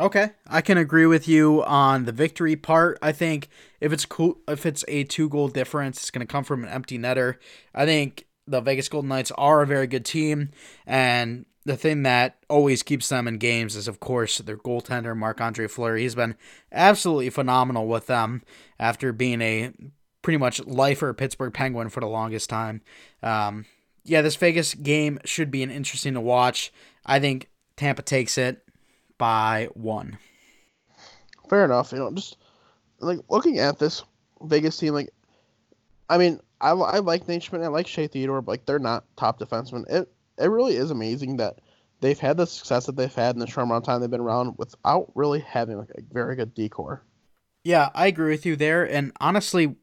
[0.00, 2.98] Okay, I can agree with you on the victory part.
[3.02, 6.64] I think if it's cool, if it's a two goal difference, it's to come from
[6.64, 7.36] an empty netter.
[7.74, 10.48] I think the Vegas Golden Knights are a very good team,
[10.86, 15.40] and the thing that always keeps them in games is, of course, their goaltender Marc
[15.40, 16.02] Andre Fleury.
[16.02, 16.34] He's been
[16.72, 18.42] absolutely phenomenal with them
[18.78, 19.72] after being a
[20.22, 22.80] pretty much lifer Pittsburgh Penguin for the longest time.
[23.22, 23.66] Um,
[24.04, 26.72] yeah, this Vegas game should be an interesting to watch.
[27.06, 28.66] I think Tampa takes it
[29.18, 30.18] by one.
[31.48, 31.92] Fair enough.
[31.92, 32.36] You know, just
[32.98, 34.02] like looking at this
[34.42, 35.10] Vegas team, like,
[36.08, 39.38] I mean, I, I like Schmidt, I like Shea Theodore, but like they're not top
[39.38, 39.88] defensemen.
[39.88, 41.60] It it really is amazing that
[42.00, 44.20] they've had the success that they've had in the short amount of time they've been
[44.20, 47.02] around without really having like a very good decor.
[47.64, 48.84] Yeah, I agree with you there.
[48.84, 49.76] And honestly,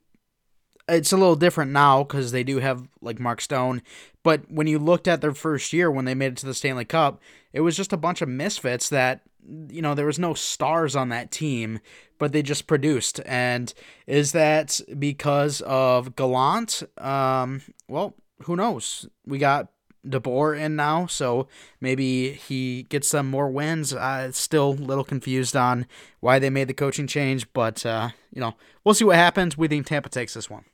[0.89, 3.81] it's a little different now because they do have like Mark Stone.
[4.23, 6.85] But when you looked at their first year when they made it to the Stanley
[6.85, 7.21] Cup,
[7.53, 9.21] it was just a bunch of misfits that
[9.69, 11.79] you know there was no stars on that team,
[12.17, 13.21] but they just produced.
[13.25, 13.73] And
[14.07, 16.83] is that because of Gallant?
[16.97, 19.07] Um, well, who knows?
[19.25, 19.69] We got
[20.05, 21.47] DeBoer in now, so
[21.81, 23.93] maybe he gets some more wins.
[23.93, 25.85] Uh, still a little confused on
[26.19, 29.57] why they made the coaching change, but uh, you know we'll see what happens.
[29.57, 30.65] We think Tampa takes this one.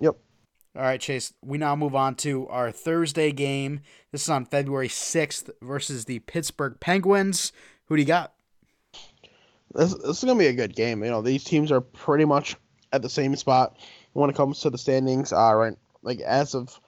[0.00, 0.16] Yep.
[0.76, 1.32] All right, Chase.
[1.42, 3.80] We now move on to our Thursday game.
[4.12, 7.52] This is on February 6th versus the Pittsburgh Penguins.
[7.86, 8.32] Who do you got?
[9.74, 11.02] This, this is going to be a good game.
[11.02, 12.56] You know, these teams are pretty much
[12.92, 13.76] at the same spot
[14.12, 15.32] when it comes to the standings.
[15.32, 16.78] Uh, right, like as of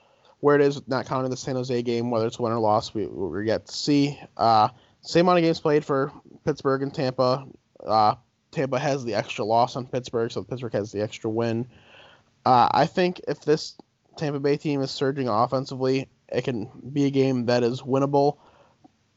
[0.40, 3.06] where it is, not counting the San Jose game, whether it's win or loss, we,
[3.06, 4.18] we get to see.
[4.36, 4.68] Uh,
[5.02, 6.12] same amount of games played for
[6.44, 7.46] Pittsburgh and Tampa.
[7.84, 8.14] Uh,
[8.50, 11.66] Tampa has the extra loss on Pittsburgh, so Pittsburgh has the extra win.
[12.44, 13.76] Uh, I think if this
[14.16, 18.38] Tampa Bay team is surging offensively, it can be a game that is winnable,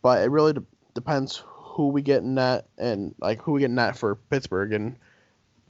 [0.01, 3.69] but it really de- depends who we get in that and like who we get
[3.69, 4.97] in that for Pittsburgh and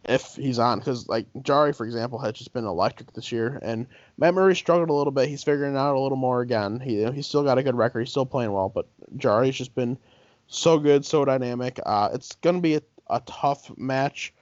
[0.06, 3.88] if he's on because like Jarry for example has just been electric this year and
[4.18, 5.30] Matt Murray struggled a little bit.
[5.30, 6.80] He's figuring out a little more again.
[6.80, 8.02] He he's still got a good record.
[8.02, 8.88] He's still playing well but
[9.18, 9.98] Jarry's just been
[10.48, 11.80] so good so dynamic.
[11.86, 14.34] Uh, it's gonna be a, a tough match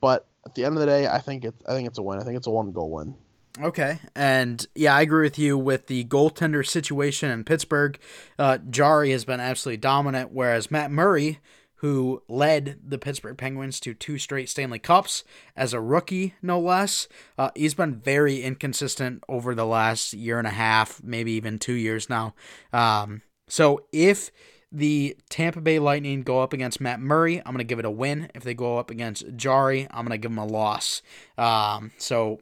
[0.00, 2.18] but at the end of the day I think it's I think it's a win.
[2.18, 3.14] I think it's a one goal win.
[3.62, 7.96] Okay, and yeah, I agree with you with the goaltender situation in Pittsburgh.
[8.36, 11.38] Uh, Jarry has been absolutely dominant, whereas Matt Murray,
[11.84, 15.22] who led the Pittsburgh Penguins to two straight Stanley Cups
[15.54, 20.46] as a rookie, no less, uh, he's been very inconsistent over the last year and
[20.46, 22.32] a half, maybe even two years now.
[22.72, 24.30] Um, so if
[24.72, 27.90] the Tampa Bay Lightning go up against Matt Murray, I'm going to give it a
[27.90, 28.30] win.
[28.34, 31.02] If they go up against Jarry, I'm going to give them a loss.
[31.36, 32.40] Um, so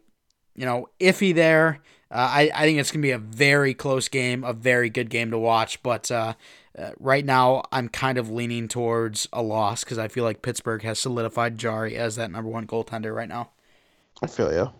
[0.54, 1.80] you know, iffy there.
[2.12, 5.10] Uh, I, I think it's going to be a very close game, a very good
[5.10, 5.82] game to watch.
[5.82, 6.34] But uh,
[6.78, 10.82] uh, right now, I'm kind of leaning towards a loss because I feel like Pittsburgh
[10.82, 13.50] has solidified Jarry as that number one goaltender right now.
[14.22, 14.70] I feel you.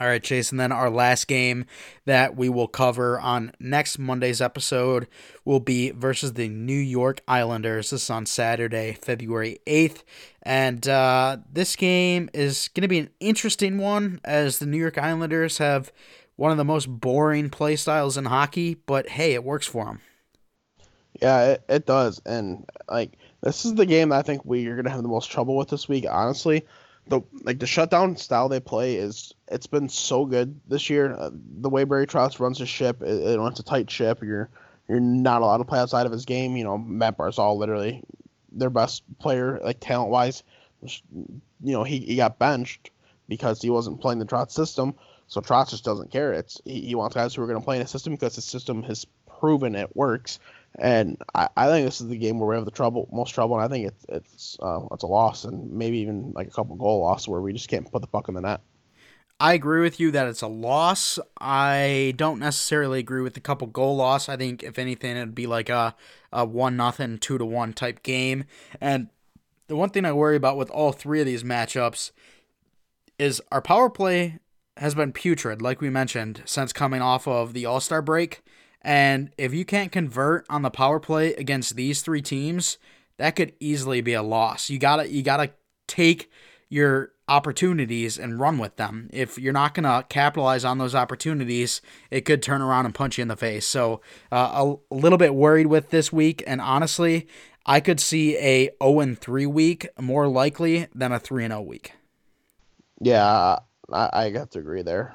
[0.00, 0.50] All right, Chase.
[0.50, 1.66] And then our last game
[2.06, 5.06] that we will cover on next Monday's episode
[5.44, 7.90] will be versus the New York Islanders.
[7.90, 10.02] This is on Saturday, February 8th.
[10.42, 14.96] And uh, this game is going to be an interesting one as the New York
[14.96, 15.92] Islanders have
[16.36, 20.00] one of the most boring play styles in hockey, but hey, it works for them.
[21.20, 22.20] Yeah, it, it does.
[22.24, 25.56] And like this is the game I think we are gonna have the most trouble
[25.56, 26.64] with this week, honestly.
[27.08, 31.14] The like the shutdown style they play is it's been so good this year.
[31.14, 34.22] Uh, the way Barry Trotz runs his ship, it, it runs a tight ship.
[34.22, 34.48] You're
[34.88, 36.56] you're not allowed to play outside of his game.
[36.56, 38.02] You know, Matt Barzal literally
[38.52, 40.42] their best player, like talent wise.
[40.82, 42.90] You know, he, he got benched
[43.28, 44.94] because he wasn't playing the Trotz system.
[45.28, 46.32] So Trotz just doesn't care.
[46.32, 48.42] It's he, he wants guys who are going to play in a system because the
[48.42, 49.06] system has
[49.38, 50.38] proven it works.
[50.78, 53.56] And I, I think this is the game where we have the trouble, most trouble.
[53.56, 56.76] And I think it's it's uh, it's a loss and maybe even like a couple
[56.76, 58.60] goal loss where we just can't put the puck in the net.
[59.40, 61.18] I agree with you that it's a loss.
[61.40, 64.28] I don't necessarily agree with the couple goal loss.
[64.28, 65.96] I think if anything, it'd be like a
[66.32, 68.44] a one nothing, two to one type game.
[68.80, 69.08] And
[69.66, 72.10] the one thing I worry about with all three of these matchups
[73.18, 74.38] is our power play
[74.76, 78.42] has been putrid, like we mentioned, since coming off of the All Star break.
[78.82, 82.78] And if you can't convert on the power play against these three teams,
[83.18, 84.70] that could easily be a loss.
[84.70, 85.50] You gotta you gotta
[85.86, 86.30] take
[86.70, 89.10] your opportunities and run with them.
[89.12, 93.22] If you're not gonna capitalize on those opportunities, it could turn around and punch you
[93.22, 93.66] in the face.
[93.66, 94.00] So
[94.32, 97.28] uh, a, little bit worried with this week, and honestly,
[97.66, 101.62] I could see a 0 and 3 week more likely than a 3 and 0
[101.62, 101.92] week.
[103.00, 103.58] Yeah,
[103.92, 105.14] I, I got to agree there.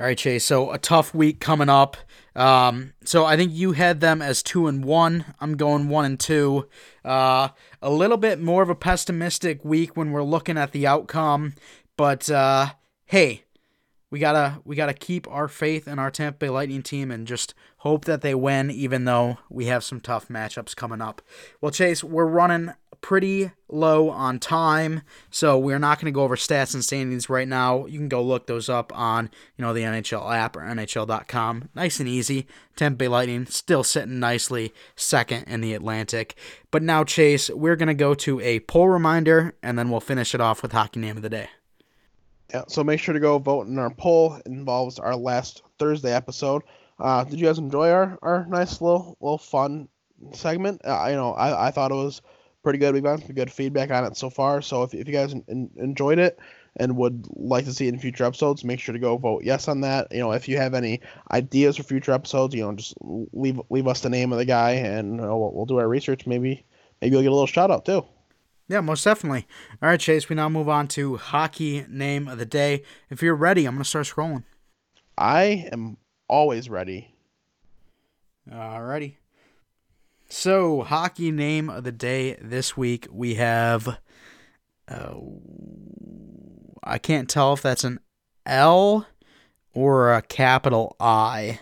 [0.00, 0.44] All right, Chase.
[0.44, 1.96] So a tough week coming up.
[2.38, 5.24] Um, so I think you had them as two and one.
[5.40, 6.68] I'm going one and two.
[7.04, 7.48] Uh,
[7.82, 11.54] a little bit more of a pessimistic week when we're looking at the outcome,
[11.96, 12.74] but uh,
[13.06, 13.42] hey,
[14.10, 17.54] we gotta we gotta keep our faith in our Tampa Bay Lightning team and just
[17.78, 21.20] hope that they win, even though we have some tough matchups coming up.
[21.60, 26.36] Well, Chase, we're running pretty low on time, so we're not going to go over
[26.36, 27.86] stats and standings right now.
[27.86, 31.68] You can go look those up on you know the NHL app or NHL.com.
[31.74, 32.46] Nice and easy.
[32.76, 36.36] Tampa Lightning still sitting nicely second in the Atlantic.
[36.70, 40.34] But now, Chase, we're going to go to a poll reminder, and then we'll finish
[40.34, 41.48] it off with hockey name of the day.
[42.52, 44.34] Yeah, so make sure to go vote in our poll.
[44.34, 46.62] It involves our last Thursday episode.
[46.98, 49.88] Uh, did you guys enjoy our, our nice little little fun
[50.32, 50.80] segment?
[50.84, 52.22] Uh, you know, I, I thought it was
[52.68, 52.92] pretty good.
[52.92, 54.60] We've gotten some good feedback on it so far.
[54.60, 56.38] So if, if you guys in, enjoyed it
[56.76, 59.68] and would like to see it in future episodes, make sure to go vote yes
[59.68, 60.08] on that.
[60.12, 61.00] You know, if you have any
[61.32, 64.72] ideas for future episodes, you know, just leave leave us the name of the guy,
[64.72, 66.26] and you know, we'll, we'll do our research.
[66.26, 66.62] Maybe
[67.00, 68.04] maybe you'll get a little shout out too.
[68.68, 69.46] Yeah, most definitely.
[69.80, 72.82] All right, Chase, we now move on to hockey name of the day.
[73.08, 74.44] If you're ready, I'm going to start scrolling.
[75.16, 75.96] I am
[76.28, 77.14] always ready.
[78.52, 79.16] All righty.
[80.30, 83.98] So, hockey name of the day this week, we have.
[84.86, 85.14] Uh,
[86.84, 88.00] I can't tell if that's an
[88.44, 89.06] L
[89.72, 91.60] or a capital I.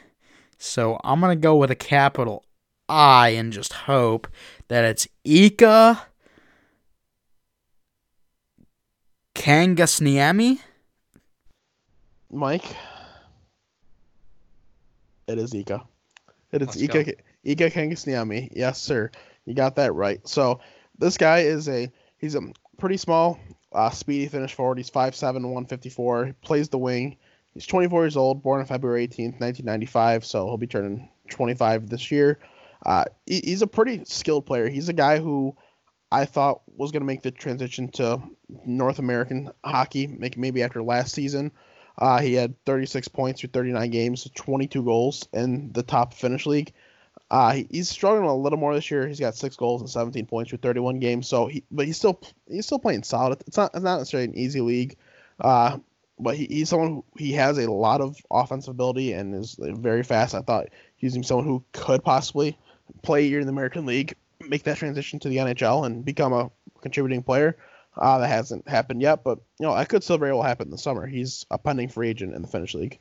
[0.59, 2.45] So, I'm going to go with a capital
[2.89, 4.27] I and just hope
[4.69, 6.03] that it's Ika
[9.35, 10.59] Kangasniemi.
[12.33, 12.77] Mike,
[15.29, 15.85] it is Ika.
[16.51, 17.05] It is Ika.
[17.05, 17.13] Go.
[17.47, 18.51] Ika Kangasniemi.
[18.55, 19.11] Yes, sir.
[19.45, 20.27] You got that right.
[20.27, 20.61] So
[20.99, 22.43] this guy is a he's a
[22.79, 23.39] pretty small,
[23.73, 24.79] uh, speedy Finnish forward.
[24.79, 26.27] He's 5'7", 154.
[26.27, 27.17] He plays the wing.
[27.55, 30.25] He's 24 years old, born on February 18th, 1995.
[30.25, 32.39] So he'll be turning 25 this year.
[32.85, 34.69] Uh, he, he's a pretty skilled player.
[34.69, 35.57] He's a guy who
[36.11, 38.21] I thought was going to make the transition to
[38.65, 41.53] North American hockey, make, maybe after last season.
[41.99, 46.73] Uh, he had 36 points through 39 games, 22 goals in the top Finnish league.
[47.31, 49.07] Uh, he, he's struggling a little more this year.
[49.07, 51.29] He's got six goals and 17 points for 31 games.
[51.29, 53.43] So, he, but he's still he's still playing solid.
[53.47, 54.97] It's not it's not necessarily an easy league,
[55.41, 55.79] uh,
[56.19, 60.03] but he, he's someone who he has a lot of offensive ability and is very
[60.03, 60.35] fast.
[60.35, 62.57] I thought using someone who could possibly
[63.03, 66.51] play here in the American League, make that transition to the NHL and become a
[66.81, 67.57] contributing player.
[67.97, 70.71] Uh, that hasn't happened yet, but you know that could still very well happen in
[70.71, 71.07] the summer.
[71.07, 72.99] He's a pending free agent in the Finnish league.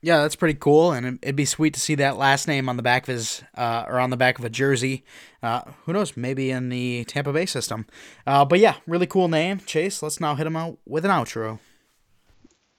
[0.00, 2.84] Yeah, that's pretty cool, and it'd be sweet to see that last name on the
[2.84, 5.04] back of his uh, or on the back of a jersey.
[5.42, 6.16] Uh, who knows?
[6.16, 7.84] Maybe in the Tampa Bay system.
[8.24, 10.00] Uh, but yeah, really cool name, Chase.
[10.00, 11.58] Let's now hit him out with an outro.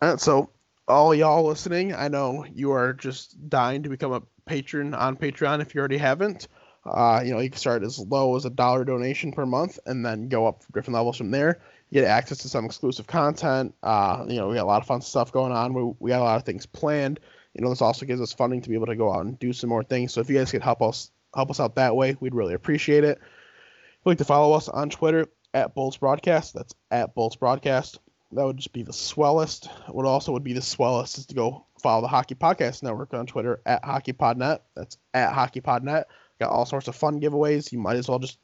[0.02, 0.50] Uh, so,
[0.88, 5.62] all y'all listening, I know you are just dying to become a patron on Patreon
[5.62, 6.48] if you already haven't.
[6.86, 10.06] Uh, you know, you can start as low as a dollar donation per month, and
[10.06, 11.60] then go up different levels from there
[11.92, 13.74] get access to some exclusive content.
[13.82, 15.74] Uh, you know, we got a lot of fun stuff going on.
[15.74, 17.20] We, we got a lot of things planned.
[17.54, 19.54] You know, this also gives us funding to be able to go out and do
[19.54, 20.14] some more things.
[20.14, 23.04] So if you guys could help us help us out that way, we'd really appreciate
[23.04, 23.18] it.
[23.20, 28.00] If you'd like to follow us on Twitter at Bolts Broadcast, that's at Bolts Broadcast.
[28.32, 29.68] That would just be the swellest.
[29.88, 33.26] What also would be the swellest is to go follow the Hockey Podcast Network on
[33.26, 34.60] Twitter at HockeyPodNet.
[34.76, 36.04] That's at HockeyPodNet.
[36.40, 37.72] Got all sorts of fun giveaways.
[37.72, 38.38] You might as well just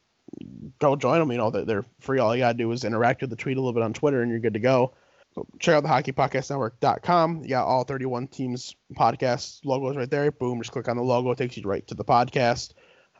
[0.79, 1.31] go join them.
[1.31, 2.19] You know, they're, free.
[2.19, 4.21] All you got to do is interact with the tweet a little bit on Twitter
[4.21, 4.93] and you're good to go.
[5.33, 7.43] So check out the hockeypodcastnetwork.com.
[7.43, 10.31] You got all 31 teams podcast logos right there.
[10.31, 11.31] Boom, just click on the logo.
[11.31, 12.73] It takes you right to the podcast.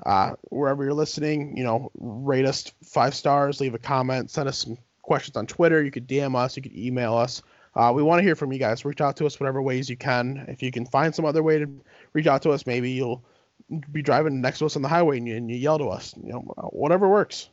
[0.05, 4.57] Uh, wherever you're listening, you know, rate us five stars, leave a comment, send us
[4.57, 5.83] some questions on Twitter.
[5.83, 7.41] You could DM us, you could email us.
[7.75, 8.85] Uh, we want to hear from you guys.
[8.85, 10.45] Reach out to us whatever ways you can.
[10.47, 11.69] If you can find some other way to
[12.13, 13.23] reach out to us, maybe you'll
[13.91, 16.13] be driving next to us on the highway and you, and you yell to us.
[16.22, 16.39] You know,
[16.72, 17.49] whatever works.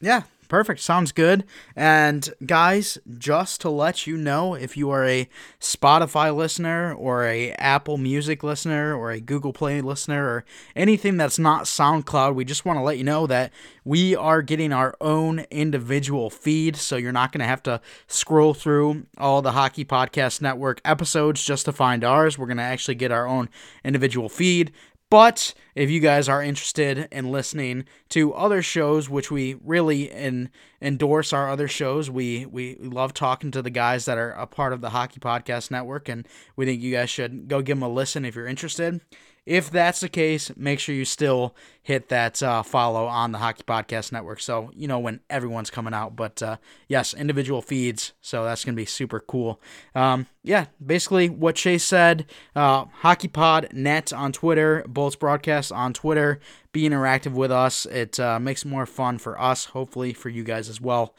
[0.00, 0.80] Yeah, Perfect.
[0.80, 1.44] Sounds good.
[1.74, 5.28] And guys, just to let you know, if you are a
[5.60, 10.44] Spotify listener or a Apple Music listener or a Google Play listener or
[10.76, 13.52] anything that's not SoundCloud, we just want to let you know that
[13.84, 16.76] we are getting our own individual feed.
[16.76, 21.42] So you're not going to have to scroll through all the Hockey Podcast Network episodes
[21.42, 22.38] just to find ours.
[22.38, 23.48] We're going to actually get our own
[23.84, 24.72] individual feed.
[25.14, 30.50] But if you guys are interested in listening to other shows, which we really in,
[30.80, 34.72] endorse our other shows, we, we love talking to the guys that are a part
[34.72, 37.92] of the Hockey Podcast Network, and we think you guys should go give them a
[37.92, 39.00] listen if you're interested.
[39.46, 43.62] If that's the case, make sure you still hit that uh, follow on the Hockey
[43.62, 46.16] Podcast Network so you know when everyone's coming out.
[46.16, 46.56] But uh,
[46.88, 49.60] yes, individual feeds, so that's to be super cool.
[49.94, 52.24] Um, yeah, basically what Chase said
[52.56, 56.40] uh, HockeyPod Net on Twitter, Bolts Broadcast on Twitter.
[56.72, 57.86] Be interactive with us.
[57.86, 61.14] It uh, makes it more fun for us, hopefully for you guys as well.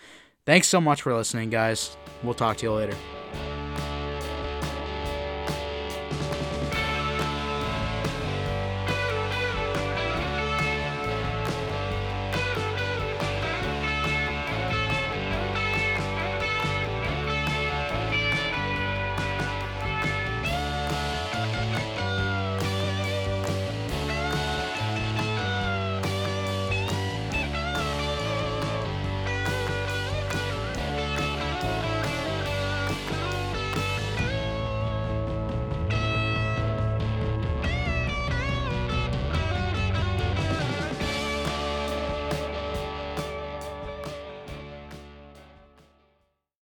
[0.46, 1.98] Thanks so much for listening, guys.
[2.24, 2.96] We'll talk to you later.